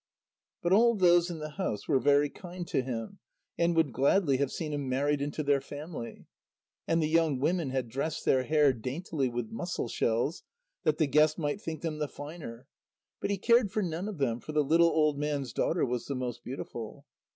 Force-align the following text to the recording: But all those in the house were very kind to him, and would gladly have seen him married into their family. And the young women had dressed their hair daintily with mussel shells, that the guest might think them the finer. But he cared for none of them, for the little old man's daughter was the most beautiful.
But 0.63 0.73
all 0.73 0.95
those 0.95 1.29
in 1.29 1.37
the 1.37 1.57
house 1.61 1.87
were 1.87 1.99
very 1.99 2.31
kind 2.31 2.67
to 2.69 2.81
him, 2.81 3.19
and 3.55 3.75
would 3.75 3.93
gladly 3.93 4.37
have 4.37 4.51
seen 4.51 4.73
him 4.73 4.89
married 4.89 5.21
into 5.21 5.43
their 5.43 5.61
family. 5.61 6.25
And 6.87 7.03
the 7.03 7.07
young 7.07 7.37
women 7.37 7.69
had 7.69 7.87
dressed 7.87 8.25
their 8.25 8.41
hair 8.45 8.73
daintily 8.73 9.29
with 9.29 9.51
mussel 9.51 9.87
shells, 9.87 10.41
that 10.85 10.97
the 10.97 11.05
guest 11.05 11.37
might 11.37 11.61
think 11.61 11.83
them 11.83 11.99
the 11.99 12.07
finer. 12.07 12.65
But 13.19 13.29
he 13.29 13.37
cared 13.37 13.69
for 13.71 13.83
none 13.83 14.07
of 14.09 14.17
them, 14.17 14.39
for 14.39 14.53
the 14.53 14.63
little 14.63 14.87
old 14.89 15.19
man's 15.19 15.53
daughter 15.53 15.85
was 15.85 16.05
the 16.07 16.15
most 16.15 16.43
beautiful. 16.43 17.05